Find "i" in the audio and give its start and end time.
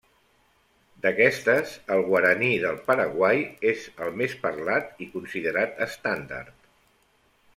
5.07-5.09